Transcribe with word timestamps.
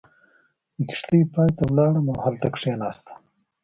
د 0.77 0.79
کښتۍ 0.89 1.21
پای 1.33 1.49
ته 1.57 1.63
ولاړم 1.65 2.05
او 2.11 2.17
هلته 2.25 2.47
کېناستم. 2.55 3.17